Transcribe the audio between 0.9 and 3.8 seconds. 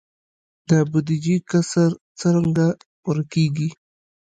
بودیجې کسر څنګه پوره کیږي؟